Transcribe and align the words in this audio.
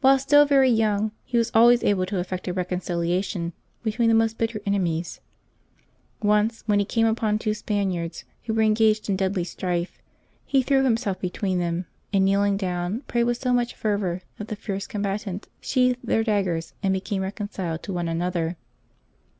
While 0.00 0.20
still 0.20 0.46
very 0.46 0.70
young 0.70 1.10
he 1.24 1.36
was 1.38 1.50
always 1.52 1.82
able 1.82 2.06
to 2.06 2.20
effect 2.20 2.46
a 2.46 2.54
reconcilia 2.54 3.24
tion 3.24 3.52
between 3.82 4.08
the 4.08 4.14
most 4.14 4.38
bitter 4.38 4.60
enemies. 4.64 5.20
Once, 6.22 6.62
when 6.66 6.78
he 6.78 6.84
came 6.84 7.08
upon 7.08 7.36
two 7.40 7.52
Spaniards 7.52 8.22
who 8.44 8.54
were 8.54 8.62
engaged 8.62 9.08
in 9.10 9.16
deadly 9.16 9.42
strife, 9.42 10.00
he 10.44 10.62
threw 10.62 10.84
himself 10.84 11.20
between 11.20 11.58
them, 11.58 11.86
and 12.12 12.24
kneeling 12.24 12.56
down 12.56 13.00
prayed 13.08 13.24
with 13.24 13.38
so 13.38 13.52
much 13.52 13.74
fervor 13.74 14.22
that 14.38 14.46
the 14.46 14.54
fierce 14.54 14.86
combatants 14.86 15.48
sheathed 15.60 15.98
their 16.04 16.22
daggers 16.22 16.72
and 16.80 16.94
became 16.94 17.22
reconciled 17.22 17.82
to 17.82 17.92
one 17.92 18.06
an 18.06 18.22
other. 18.22 18.56